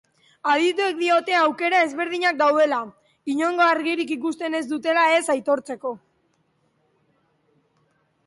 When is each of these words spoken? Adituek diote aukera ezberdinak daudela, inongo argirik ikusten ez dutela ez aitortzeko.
Adituek 0.51 0.95
diote 0.99 1.35
aukera 1.39 1.81
ezberdinak 1.87 2.37
daudela, 2.39 2.79
inongo 3.33 3.65
argirik 3.67 4.13
ikusten 4.15 4.57
ez 4.59 4.61
dutela 4.71 5.03
ez 5.17 5.21
aitortzeko. 5.33 5.95